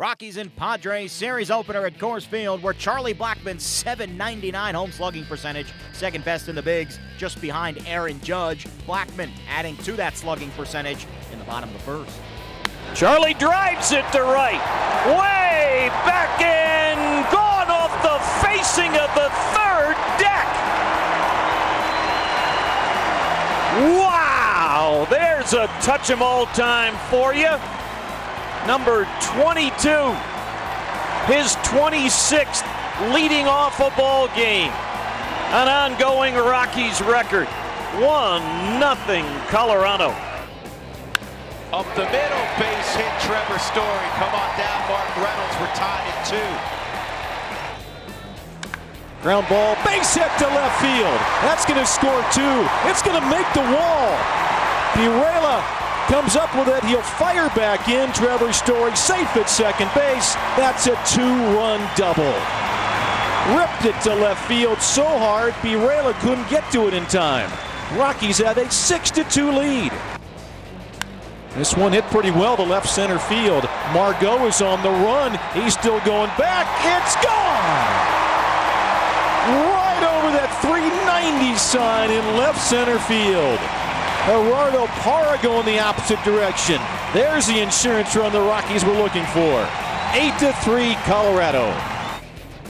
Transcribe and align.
Rockies 0.00 0.36
and 0.36 0.54
Padres 0.54 1.10
series 1.10 1.50
opener 1.50 1.84
at 1.84 1.98
Coors 1.98 2.24
Field, 2.24 2.62
where 2.62 2.72
Charlie 2.72 3.14
Blackmon's 3.14 3.64
799 3.64 4.76
home 4.76 4.92
slugging 4.92 5.24
percentage, 5.24 5.72
second 5.92 6.24
best 6.24 6.48
in 6.48 6.54
the 6.54 6.62
bigs, 6.62 7.00
just 7.16 7.40
behind 7.40 7.82
Aaron 7.84 8.20
Judge. 8.20 8.68
Blackmon 8.86 9.28
adding 9.48 9.76
to 9.78 9.94
that 9.94 10.16
slugging 10.16 10.52
percentage 10.52 11.04
in 11.32 11.40
the 11.40 11.44
bottom 11.46 11.68
of 11.68 11.72
the 11.72 11.82
first. 11.82 12.16
Charlie 12.94 13.34
drives 13.34 13.90
it 13.90 14.04
to 14.12 14.22
right, 14.22 14.62
way 15.18 15.88
back 16.06 16.40
in, 16.42 16.96
gone 17.32 17.68
off 17.68 17.90
the 18.00 18.46
facing 18.46 18.92
of 18.92 19.12
the 19.16 19.28
third 19.50 19.96
deck. 20.20 20.46
Wow, 23.98 25.08
there's 25.10 25.54
a 25.54 25.66
touch 25.82 26.08
'em 26.08 26.22
all 26.22 26.46
time 26.46 26.94
for 27.10 27.34
you 27.34 27.58
number 28.66 29.06
22, 29.36 30.14
his 31.30 31.54
26th 31.68 32.64
leading 33.12 33.46
off 33.46 33.78
a 33.80 33.90
ball 33.96 34.28
game. 34.34 34.72
An 35.54 35.68
ongoing 35.68 36.34
Rockies 36.34 37.00
record. 37.00 37.48
1 37.96 38.80
nothing 38.80 39.24
Colorado. 39.48 40.14
Up 41.72 41.86
the 41.94 42.04
middle, 42.04 42.46
base 42.56 42.90
hit 42.96 43.12
Trevor 43.20 43.58
Story. 43.58 44.08
Come 44.16 44.32
on 44.32 44.50
down, 44.56 44.80
Mark 44.88 45.08
Reynolds. 45.16 45.54
We're 45.60 45.74
tied 45.76 46.04
at 46.08 46.24
two. 46.24 46.50
Ground 49.22 49.48
ball, 49.48 49.76
base 49.84 50.14
hit 50.14 50.30
to 50.38 50.46
left 50.46 50.80
field. 50.80 51.20
That's 51.44 51.64
going 51.66 51.80
to 51.80 51.86
score 51.86 52.24
two. 52.32 52.66
It's 52.88 53.02
going 53.02 53.20
to 53.20 53.28
make 53.28 53.46
the 53.52 53.66
wall. 53.72 54.16
Pirela 54.92 55.60
comes 56.08 56.36
up 56.36 56.52
with 56.56 56.68
it. 56.68 56.82
He'll 56.84 57.02
fire 57.02 57.48
back 57.50 57.88
in. 57.88 58.12
Trevor 58.12 58.52
Story 58.52 58.96
safe 58.96 59.36
at 59.36 59.48
second 59.48 59.90
base. 59.94 60.34
That's 60.56 60.86
a 60.86 60.96
two-run 61.06 61.80
double. 61.96 62.34
Ripped 63.56 63.84
it 63.84 64.00
to 64.02 64.14
left 64.14 64.46
field 64.48 64.80
so 64.80 65.04
hard, 65.04 65.54
Pirela 65.54 66.12
couldn't 66.20 66.48
get 66.50 66.70
to 66.72 66.88
it 66.88 66.94
in 66.94 67.04
time. 67.06 67.50
Rockies 67.96 68.38
have 68.38 68.58
a 68.58 68.64
6-2 68.64 69.56
lead. 69.56 69.92
This 71.54 71.74
one 71.74 71.92
hit 71.92 72.04
pretty 72.04 72.30
well 72.30 72.56
to 72.56 72.62
left 72.62 72.88
center 72.88 73.18
field. 73.18 73.64
Margot 73.92 74.46
is 74.46 74.60
on 74.60 74.82
the 74.82 74.90
run. 74.90 75.38
He's 75.54 75.72
still 75.72 76.00
going 76.00 76.30
back. 76.36 76.68
It's 76.84 77.16
gone! 77.24 78.18
Right 79.48 80.04
over 80.04 80.30
that 80.36 80.52
390 80.60 81.56
sign 81.56 82.10
in 82.10 82.36
left 82.36 82.60
center 82.60 82.98
field. 82.98 83.58
Gerardo 84.28 84.86
Parra 84.88 85.40
going 85.42 85.64
the 85.64 85.78
opposite 85.78 86.22
direction. 86.22 86.78
There's 87.14 87.46
the 87.46 87.60
insurance 87.60 88.14
run 88.14 88.30
the 88.30 88.42
Rockies 88.42 88.84
were 88.84 88.92
looking 88.92 89.24
for. 89.28 89.66
8 90.12 90.38
to 90.40 90.52
3 90.64 90.94
Colorado. 91.06 91.72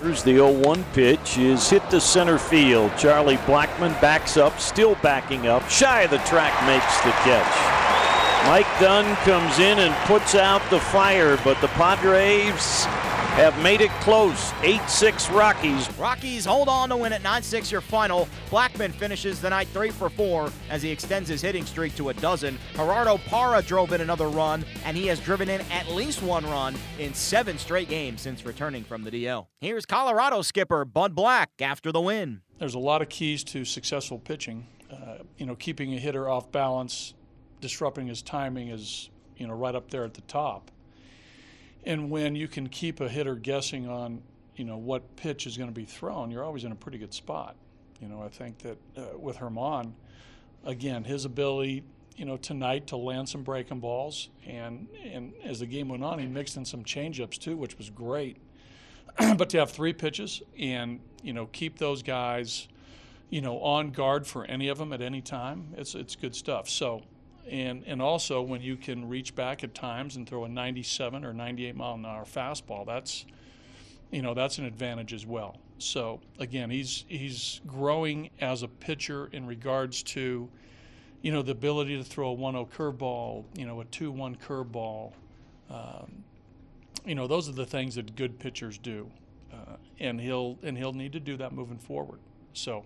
Here's 0.00 0.22
the 0.22 0.38
0-1 0.38 0.82
pitch 0.94 1.36
is 1.36 1.68
hit 1.68 1.88
to 1.90 2.00
center 2.00 2.38
field. 2.38 2.90
Charlie 2.96 3.36
Blackmon 3.36 4.00
backs 4.00 4.38
up, 4.38 4.58
still 4.58 4.94
backing 5.02 5.46
up. 5.46 5.68
Shy 5.68 6.00
of 6.00 6.10
the 6.10 6.18
track 6.20 6.54
makes 6.66 6.96
the 7.02 7.10
catch. 7.20 8.48
Mike 8.48 8.80
Dunn 8.80 9.14
comes 9.16 9.58
in 9.58 9.78
and 9.78 9.94
puts 10.06 10.34
out 10.34 10.62
the 10.70 10.80
fire, 10.80 11.38
but 11.44 11.60
the 11.60 11.68
Padres 11.68 12.86
have 13.32 13.60
made 13.62 13.80
it 13.80 13.90
close. 14.00 14.50
8-6 14.62 15.34
Rockies. 15.34 15.90
Rockies 15.98 16.44
hold 16.44 16.68
on 16.68 16.88
to 16.90 16.96
win 16.96 17.12
at 17.12 17.22
9-6 17.22 17.70
your 17.70 17.80
final. 17.80 18.28
Blackmon 18.50 18.92
finishes 18.92 19.40
the 19.40 19.50
night 19.50 19.68
3 19.68 19.90
for 19.90 20.10
4 20.10 20.50
as 20.70 20.82
he 20.82 20.90
extends 20.90 21.28
his 21.28 21.40
hitting 21.40 21.64
streak 21.64 21.94
to 21.96 22.10
a 22.10 22.14
dozen. 22.14 22.58
Gerardo 22.74 23.18
Parra 23.18 23.62
drove 23.62 23.92
in 23.92 24.00
another 24.00 24.28
run, 24.28 24.64
and 24.84 24.96
he 24.96 25.06
has 25.06 25.18
driven 25.20 25.48
in 25.48 25.60
at 25.70 25.88
least 25.88 26.22
one 26.22 26.44
run 26.44 26.74
in 26.98 27.14
seven 27.14 27.58
straight 27.58 27.88
games 27.88 28.20
since 28.20 28.44
returning 28.44 28.84
from 28.84 29.04
the 29.04 29.10
DL. 29.10 29.46
Here's 29.60 29.86
Colorado 29.86 30.42
skipper 30.42 30.84
Bud 30.84 31.14
Black 31.14 31.50
after 31.60 31.90
the 31.90 32.00
win. 32.00 32.42
There's 32.58 32.74
a 32.74 32.78
lot 32.78 33.02
of 33.02 33.08
keys 33.08 33.42
to 33.44 33.64
successful 33.64 34.18
pitching. 34.18 34.66
Uh, 34.90 35.18
you 35.38 35.46
know, 35.46 35.54
keeping 35.54 35.94
a 35.94 35.98
hitter 35.98 36.28
off 36.28 36.52
balance, 36.52 37.14
disrupting 37.60 38.06
his 38.06 38.20
timing 38.20 38.68
is, 38.68 39.08
you 39.36 39.46
know, 39.46 39.54
right 39.54 39.74
up 39.74 39.90
there 39.90 40.04
at 40.04 40.14
the 40.14 40.20
top. 40.22 40.70
And 41.84 42.10
when 42.10 42.34
you 42.36 42.48
can 42.48 42.68
keep 42.68 43.00
a 43.00 43.08
hitter 43.08 43.34
guessing 43.34 43.88
on, 43.88 44.22
you 44.56 44.64
know, 44.64 44.76
what 44.76 45.16
pitch 45.16 45.46
is 45.46 45.56
going 45.56 45.68
to 45.68 45.74
be 45.74 45.84
thrown, 45.84 46.30
you're 46.30 46.44
always 46.44 46.64
in 46.64 46.72
a 46.72 46.76
pretty 46.76 46.98
good 46.98 47.12
spot. 47.12 47.56
You 48.00 48.08
know, 48.08 48.22
I 48.22 48.28
think 48.28 48.58
that 48.58 48.78
uh, 48.96 49.18
with 49.18 49.36
Herman, 49.36 49.94
again, 50.64 51.04
his 51.04 51.24
ability, 51.24 51.84
you 52.16 52.24
know, 52.24 52.36
tonight 52.36 52.88
to 52.88 52.96
land 52.96 53.28
some 53.28 53.42
breaking 53.42 53.80
balls, 53.80 54.28
and 54.46 54.88
and 55.04 55.32
as 55.44 55.60
the 55.60 55.66
game 55.66 55.88
went 55.88 56.04
on, 56.04 56.18
he 56.18 56.26
mixed 56.26 56.56
in 56.56 56.64
some 56.64 56.84
changeups 56.84 57.38
too, 57.38 57.56
which 57.56 57.78
was 57.78 57.90
great. 57.90 58.38
but 59.36 59.50
to 59.50 59.58
have 59.58 59.70
three 59.70 59.92
pitches 59.92 60.42
and 60.58 61.00
you 61.22 61.32
know 61.32 61.46
keep 61.46 61.78
those 61.78 62.02
guys, 62.02 62.68
you 63.30 63.40
know, 63.40 63.58
on 63.60 63.90
guard 63.90 64.26
for 64.26 64.44
any 64.46 64.68
of 64.68 64.78
them 64.78 64.92
at 64.92 65.00
any 65.00 65.20
time, 65.20 65.68
it's 65.76 65.94
it's 65.94 66.16
good 66.16 66.34
stuff. 66.34 66.68
So 66.68 67.02
and 67.48 67.82
and 67.86 68.00
also 68.00 68.42
when 68.42 68.62
you 68.62 68.76
can 68.76 69.08
reach 69.08 69.34
back 69.34 69.64
at 69.64 69.74
times 69.74 70.16
and 70.16 70.28
throw 70.28 70.44
a 70.44 70.48
97 70.48 71.24
or 71.24 71.32
98 71.32 71.76
mile 71.76 71.94
an 71.94 72.06
hour 72.06 72.24
fastball, 72.24 72.86
that's 72.86 73.26
you 74.10 74.22
know 74.22 74.34
that's 74.34 74.58
an 74.58 74.64
advantage 74.64 75.12
as 75.12 75.26
well. 75.26 75.58
So 75.78 76.20
again, 76.38 76.70
he's 76.70 77.04
he's 77.08 77.60
growing 77.66 78.30
as 78.40 78.62
a 78.62 78.68
pitcher 78.68 79.28
in 79.32 79.46
regards 79.46 80.02
to 80.04 80.48
you 81.22 81.32
know 81.32 81.42
the 81.42 81.52
ability 81.52 81.96
to 81.96 82.04
throw 82.04 82.32
a 82.32 82.36
1-0 82.36 82.70
curveball, 82.70 83.44
you 83.56 83.66
know 83.66 83.80
a 83.80 83.84
2-1 83.86 84.38
curveball. 84.38 85.12
Um, 85.70 86.24
you 87.04 87.14
know 87.14 87.26
those 87.26 87.48
are 87.48 87.52
the 87.52 87.66
things 87.66 87.96
that 87.96 88.14
good 88.14 88.38
pitchers 88.38 88.78
do, 88.78 89.10
uh, 89.52 89.76
and 89.98 90.20
he'll 90.20 90.58
and 90.62 90.78
he'll 90.78 90.92
need 90.92 91.12
to 91.12 91.20
do 91.20 91.36
that 91.38 91.52
moving 91.52 91.78
forward. 91.78 92.20
So 92.52 92.84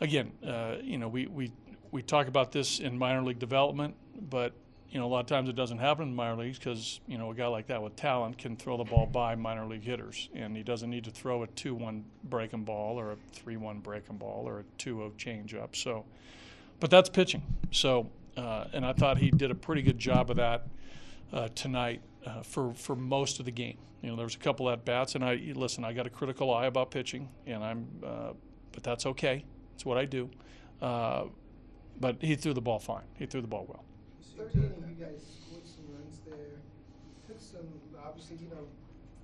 again, 0.00 0.32
uh, 0.46 0.76
you 0.82 0.98
know 0.98 1.08
we 1.08 1.26
we 1.26 1.52
we 1.92 2.02
talk 2.02 2.28
about 2.28 2.52
this 2.52 2.80
in 2.80 2.96
minor 2.98 3.22
league 3.22 3.38
development, 3.38 3.94
but 4.28 4.52
you 4.90 4.98
know 4.98 5.06
a 5.06 5.08
lot 5.08 5.20
of 5.20 5.26
times 5.26 5.48
it 5.48 5.56
doesn't 5.56 5.78
happen 5.78 6.08
in 6.08 6.14
minor 6.14 6.42
leagues 6.42 6.58
because 6.58 7.00
you 7.06 7.18
know 7.18 7.30
a 7.30 7.34
guy 7.34 7.46
like 7.46 7.66
that 7.68 7.82
with 7.82 7.96
talent 7.96 8.38
can 8.38 8.56
throw 8.56 8.76
the 8.76 8.84
ball 8.84 9.06
by 9.06 9.34
minor 9.34 9.66
league 9.66 9.84
hitters, 9.84 10.28
and 10.34 10.56
he 10.56 10.62
doesn't 10.62 10.90
need 10.90 11.04
to 11.04 11.10
throw 11.10 11.42
a 11.42 11.46
two-one 11.48 12.04
breaking 12.24 12.64
ball 12.64 12.98
or 12.98 13.12
a 13.12 13.16
three-one 13.32 13.80
breaking 13.80 14.16
ball 14.16 14.48
or 14.48 14.60
a 14.60 14.64
two-zero 14.78 15.12
changeup. 15.16 15.76
So, 15.76 16.04
but 16.80 16.90
that's 16.90 17.08
pitching. 17.08 17.42
So, 17.70 18.10
uh, 18.36 18.66
and 18.72 18.84
I 18.84 18.92
thought 18.92 19.18
he 19.18 19.30
did 19.30 19.50
a 19.50 19.54
pretty 19.54 19.82
good 19.82 19.98
job 19.98 20.30
of 20.30 20.36
that 20.36 20.66
uh, 21.32 21.48
tonight 21.54 22.02
uh, 22.26 22.42
for 22.42 22.74
for 22.74 22.96
most 22.96 23.38
of 23.38 23.46
the 23.46 23.52
game. 23.52 23.78
You 24.02 24.10
know, 24.10 24.16
there 24.16 24.24
was 24.24 24.34
a 24.34 24.38
couple 24.38 24.70
at 24.70 24.84
bats, 24.84 25.14
and 25.14 25.24
I 25.24 25.52
listen. 25.54 25.84
I 25.84 25.92
got 25.92 26.06
a 26.06 26.10
critical 26.10 26.52
eye 26.52 26.66
about 26.66 26.90
pitching, 26.90 27.28
and 27.46 27.62
I'm, 27.62 27.86
uh, 28.04 28.32
but 28.72 28.82
that's 28.82 29.06
okay. 29.06 29.44
It's 29.74 29.84
what 29.84 29.98
I 29.98 30.04
do. 30.04 30.30
But 32.00 32.16
he 32.22 32.34
threw 32.34 32.54
the 32.54 32.60
ball 32.62 32.78
fine. 32.78 33.04
He 33.18 33.26
threw 33.26 33.40
the 33.42 33.46
ball 33.46 33.66
well. 33.68 33.84
Third 34.36 34.54
inning, 34.54 34.96
you 34.98 35.04
guys 35.04 35.20
scored 35.46 35.66
some 35.66 35.84
runs 35.94 36.18
there. 36.26 36.56
Took 37.28 37.38
some, 37.38 37.66
obviously, 38.02 38.38
you 38.40 38.48
know, 38.48 38.64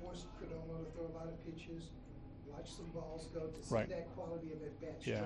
forced 0.00 0.26
Perdomo 0.38 0.84
to 0.84 0.90
throw 0.92 1.06
a 1.06 1.14
lot 1.18 1.26
of 1.26 1.44
pitches. 1.44 1.84
Watch 2.48 2.70
some 2.70 2.86
balls 2.94 3.26
go 3.34 3.40
to 3.40 3.62
see 3.66 3.74
Right. 3.74 3.88
that 3.88 4.14
quality 4.14 4.52
of 4.52 4.62
at 4.62 4.80
bats. 4.80 5.06
Yeah. 5.06 5.22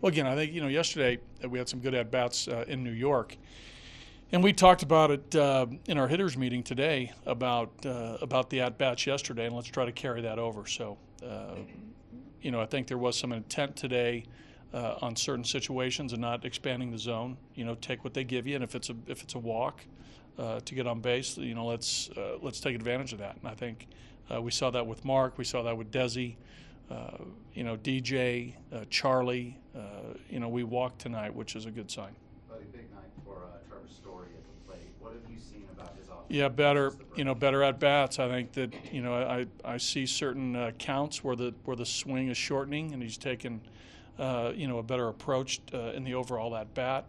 Well, 0.00 0.10
again, 0.10 0.26
I 0.26 0.34
think 0.34 0.52
you 0.52 0.60
know 0.60 0.68
yesterday 0.68 1.18
uh, 1.44 1.48
we 1.48 1.58
had 1.58 1.68
some 1.68 1.80
good 1.80 1.94
at 1.94 2.10
bats 2.10 2.48
uh, 2.48 2.64
in 2.66 2.82
New 2.82 2.92
York, 2.92 3.36
and 4.32 4.42
we 4.42 4.52
talked 4.52 4.82
about 4.82 5.10
it 5.10 5.34
uh, 5.36 5.66
in 5.86 5.98
our 5.98 6.08
hitters 6.08 6.36
meeting 6.36 6.62
today 6.62 7.12
about 7.26 7.70
uh, 7.86 8.18
about 8.20 8.50
the 8.50 8.60
at 8.62 8.78
bats 8.78 9.06
yesterday, 9.06 9.46
and 9.46 9.54
let's 9.54 9.68
try 9.68 9.84
to 9.84 9.92
carry 9.92 10.22
that 10.22 10.38
over. 10.38 10.66
So, 10.66 10.96
uh, 11.24 11.56
you 12.40 12.50
know, 12.50 12.60
I 12.60 12.66
think 12.66 12.86
there 12.86 12.98
was 12.98 13.16
some 13.18 13.32
intent 13.32 13.76
today 13.76 14.24
uh, 14.72 14.96
on 15.02 15.16
certain 15.16 15.44
situations 15.44 16.12
and 16.12 16.20
not 16.20 16.44
expanding 16.44 16.90
the 16.90 16.98
zone. 16.98 17.36
You 17.54 17.64
know, 17.64 17.74
take 17.74 18.04
what 18.04 18.14
they 18.14 18.24
give 18.24 18.46
you, 18.46 18.54
and 18.54 18.64
if 18.64 18.74
it's 18.74 18.90
a 18.90 18.96
if 19.06 19.22
it's 19.22 19.34
a 19.34 19.38
walk 19.38 19.84
uh, 20.38 20.60
to 20.60 20.74
get 20.74 20.86
on 20.86 21.00
base, 21.00 21.36
you 21.36 21.54
know, 21.54 21.66
let's 21.66 22.10
uh, 22.16 22.38
let's 22.42 22.60
take 22.60 22.74
advantage 22.74 23.12
of 23.12 23.18
that. 23.18 23.36
And 23.40 23.48
I 23.48 23.54
think 23.54 23.88
uh, 24.32 24.40
we 24.40 24.50
saw 24.50 24.70
that 24.70 24.86
with 24.86 25.04
Mark, 25.04 25.38
we 25.38 25.44
saw 25.44 25.62
that 25.62 25.76
with 25.76 25.90
Desi, 25.90 26.36
uh, 26.90 27.10
you 27.54 27.64
know, 27.64 27.76
DJ, 27.76 28.54
uh, 28.72 28.84
Charlie. 28.90 29.58
Uh, 29.76 29.80
you 30.28 30.40
know, 30.40 30.48
we 30.48 30.64
walked 30.64 31.00
tonight, 31.00 31.34
which 31.34 31.56
is 31.56 31.66
a 31.66 31.70
good 31.70 31.90
sign. 31.90 32.10
Buddy, 32.48 32.64
big 32.72 32.90
night 32.92 33.10
for 33.24 33.36
uh, 33.36 33.68
Trevor 33.68 33.88
Story 33.88 34.26
at 34.36 34.44
the 34.44 34.72
plate. 34.72 34.90
What 34.98 35.12
have 35.12 35.22
you 35.30 35.38
seen 35.38 35.66
about 35.72 35.96
his 35.96 36.08
offense? 36.08 36.26
Yeah, 36.28 36.48
better, 36.48 36.92
you 37.16 37.24
know, 37.24 37.34
better 37.34 37.62
at 37.62 37.78
bats. 37.78 38.18
I 38.18 38.28
think 38.28 38.52
that 38.52 38.72
you 38.92 39.02
know, 39.02 39.14
I, 39.14 39.46
I 39.64 39.76
see 39.76 40.06
certain 40.06 40.56
uh, 40.56 40.70
counts 40.78 41.22
where 41.22 41.36
the 41.36 41.54
where 41.64 41.76
the 41.76 41.86
swing 41.86 42.28
is 42.28 42.36
shortening, 42.36 42.92
and 42.92 43.02
he's 43.02 43.18
taken, 43.18 43.60
uh, 44.20 44.52
you 44.54 44.68
know, 44.68 44.78
a 44.78 44.82
better 44.82 45.08
approach 45.08 45.60
uh, 45.74 45.92
in 45.96 46.04
the 46.04 46.14
overall 46.14 46.54
at 46.56 46.72
bat. 46.74 47.06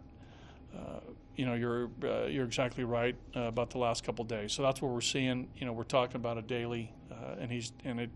Uh, 0.74 1.00
you 1.36 1.46
know, 1.46 1.54
you're 1.54 1.90
you're 2.28 2.44
exactly 2.46 2.84
right 2.84 3.16
about 3.34 3.70
the 3.70 3.78
last 3.78 4.04
couple 4.04 4.24
days. 4.24 4.52
So 4.52 4.62
that's 4.62 4.82
what 4.82 4.92
we're 4.92 5.00
seeing. 5.00 5.48
You 5.56 5.66
know, 5.66 5.72
we're 5.72 5.84
talking 5.84 6.16
about 6.16 6.38
it 6.38 6.46
daily, 6.46 6.92
and 7.38 7.50
he's 7.52 7.72
and 7.84 8.00
it 8.00 8.10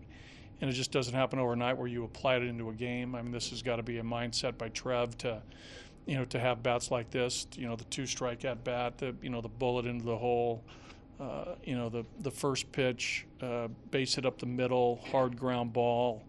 and 0.61 0.69
it 0.69 0.73
just 0.73 0.91
doesn't 0.91 1.13
happen 1.13 1.39
overnight 1.39 1.77
where 1.77 1.87
you 1.87 2.03
apply 2.03 2.37
it 2.37 2.43
into 2.43 2.69
a 2.69 2.73
game. 2.73 3.15
I 3.15 3.21
mean, 3.21 3.31
this 3.31 3.51
has 3.51 3.61
got 3.61 3.77
to 3.77 3.83
be 3.83 3.99
a 3.99 4.03
mindset 4.03 4.57
by 4.57 4.69
Trev 4.69 5.17
to, 5.19 5.41
you 6.07 6.15
know, 6.15 6.25
to 6.25 6.39
have 6.39 6.63
bats 6.63 6.91
like 6.91 7.11
this. 7.11 7.47
You 7.55 7.67
know, 7.67 7.75
the 7.75 7.85
two 7.85 8.05
strike 8.07 8.45
at 8.45 8.63
bat, 8.63 8.97
the 8.97 9.15
you 9.21 9.29
know 9.29 9.41
the 9.41 9.49
bullet 9.49 9.85
into 9.85 10.05
the 10.05 10.17
hole. 10.17 10.63
uh, 11.19 11.55
you 11.63 11.75
know, 11.75 11.89
the, 11.89 12.05
the 12.19 12.31
first 12.31 12.71
pitch, 12.71 13.25
uh, 13.41 13.67
base 13.91 14.15
hit 14.15 14.25
up 14.25 14.39
the 14.39 14.45
middle, 14.45 15.01
hard 15.11 15.37
ground 15.37 15.73
ball. 15.73 16.23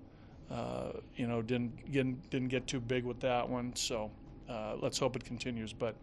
Uh, 0.50 0.92
you 1.16 1.26
know, 1.26 1.42
didn't, 1.42 1.92
didn't 1.92 2.30
didn't 2.30 2.48
get 2.48 2.66
too 2.66 2.80
big 2.80 3.04
with 3.04 3.20
that 3.20 3.48
one. 3.48 3.74
So 3.76 4.10
uh, 4.48 4.76
let's 4.80 4.98
hope 4.98 5.14
it 5.16 5.24
continues. 5.24 5.72
But 5.72 5.94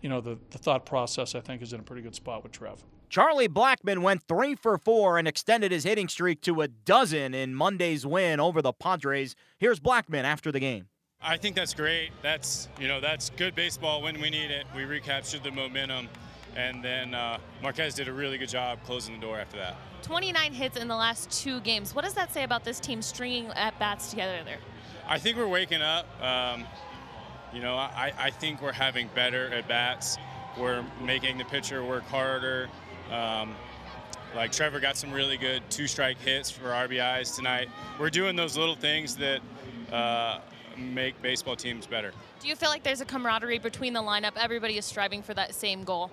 you 0.00 0.08
know, 0.08 0.20
the, 0.20 0.38
the 0.50 0.58
thought 0.58 0.86
process 0.86 1.34
I 1.34 1.40
think 1.40 1.62
is 1.62 1.72
in 1.72 1.80
a 1.80 1.82
pretty 1.82 2.02
good 2.02 2.14
spot 2.14 2.42
with 2.42 2.52
Trev. 2.52 2.84
Charlie 3.08 3.48
Blackmon 3.48 3.98
went 3.98 4.22
three 4.22 4.54
for 4.54 4.78
four 4.78 5.18
and 5.18 5.26
extended 5.26 5.72
his 5.72 5.82
hitting 5.82 6.06
streak 6.06 6.40
to 6.42 6.60
a 6.60 6.68
dozen 6.68 7.34
in 7.34 7.56
Monday's 7.56 8.06
win 8.06 8.38
over 8.38 8.62
the 8.62 8.72
Padres. 8.72 9.34
Here's 9.58 9.80
Blackmon 9.80 10.22
after 10.22 10.52
the 10.52 10.60
game. 10.60 10.86
I 11.20 11.36
think 11.36 11.56
that's 11.56 11.74
great. 11.74 12.10
That's 12.22 12.68
you 12.80 12.88
know 12.88 13.00
that's 13.00 13.30
good 13.30 13.54
baseball 13.54 14.00
when 14.00 14.20
we 14.20 14.30
need 14.30 14.50
it. 14.50 14.64
We 14.74 14.84
recaptured 14.84 15.42
the 15.42 15.50
momentum, 15.50 16.08
and 16.56 16.82
then 16.82 17.14
uh, 17.14 17.38
Marquez 17.62 17.94
did 17.94 18.08
a 18.08 18.12
really 18.12 18.38
good 18.38 18.48
job 18.48 18.78
closing 18.84 19.14
the 19.14 19.20
door 19.20 19.38
after 19.38 19.56
that. 19.58 19.76
29 20.02 20.52
hits 20.52 20.76
in 20.76 20.88
the 20.88 20.96
last 20.96 21.30
two 21.30 21.60
games. 21.60 21.94
What 21.94 22.04
does 22.04 22.14
that 22.14 22.32
say 22.32 22.44
about 22.44 22.64
this 22.64 22.80
team 22.80 23.02
stringing 23.02 23.48
at 23.48 23.78
bats 23.78 24.10
together 24.10 24.38
there? 24.44 24.58
I 25.06 25.18
think 25.18 25.36
we're 25.36 25.48
waking 25.48 25.82
up. 25.82 26.06
Um, 26.22 26.64
you 27.52 27.60
know, 27.60 27.74
I, 27.74 28.12
I 28.18 28.30
think 28.30 28.62
we're 28.62 28.72
having 28.72 29.08
better 29.14 29.48
at 29.48 29.68
bats. 29.68 30.18
We're 30.58 30.84
making 31.02 31.38
the 31.38 31.44
pitcher 31.44 31.84
work 31.84 32.04
harder. 32.04 32.68
Um, 33.10 33.54
like 34.34 34.52
Trevor 34.52 34.78
got 34.78 34.96
some 34.96 35.10
really 35.12 35.36
good 35.36 35.62
two 35.70 35.86
strike 35.86 36.18
hits 36.20 36.50
for 36.50 36.68
RBIs 36.68 37.34
tonight. 37.34 37.68
We're 37.98 38.10
doing 38.10 38.36
those 38.36 38.56
little 38.56 38.76
things 38.76 39.16
that 39.16 39.40
uh, 39.92 40.38
make 40.80 41.20
baseball 41.22 41.56
teams 41.56 41.86
better. 41.86 42.12
Do 42.40 42.48
you 42.48 42.56
feel 42.56 42.70
like 42.70 42.82
there's 42.82 43.00
a 43.00 43.04
camaraderie 43.04 43.58
between 43.58 43.92
the 43.92 44.00
lineup? 44.00 44.32
Everybody 44.36 44.78
is 44.78 44.84
striving 44.84 45.22
for 45.22 45.34
that 45.34 45.54
same 45.54 45.84
goal. 45.84 46.10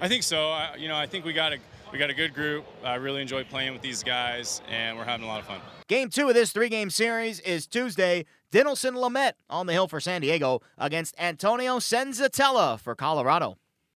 I 0.00 0.08
think 0.08 0.22
so. 0.22 0.50
I, 0.50 0.76
you 0.76 0.88
know, 0.88 0.96
I 0.96 1.06
think 1.06 1.24
we 1.24 1.32
got 1.32 1.52
a 1.52 1.58
we 1.92 1.98
got 1.98 2.10
a 2.10 2.14
good 2.14 2.34
group. 2.34 2.64
I 2.84 2.94
really 2.94 3.20
enjoy 3.20 3.44
playing 3.44 3.72
with 3.72 3.82
these 3.82 4.02
guys, 4.04 4.62
and 4.70 4.96
we're 4.96 5.04
having 5.04 5.24
a 5.24 5.28
lot 5.28 5.40
of 5.40 5.46
fun. 5.46 5.60
Game 5.88 6.08
two 6.08 6.28
of 6.28 6.34
this 6.34 6.52
three-game 6.52 6.88
series 6.90 7.40
is 7.40 7.66
Tuesday. 7.66 8.26
Dinelson 8.52 8.94
Lamet 8.94 9.32
on 9.48 9.66
the 9.66 9.72
hill 9.72 9.88
for 9.88 10.00
San 10.00 10.20
Diego 10.20 10.60
against 10.78 11.14
Antonio 11.18 11.78
Senzatela 11.78 12.78
for 12.78 12.94
Colorado. 12.94 13.58